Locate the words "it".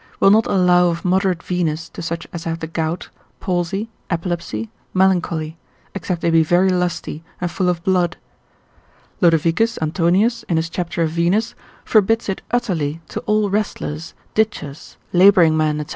12.29-12.41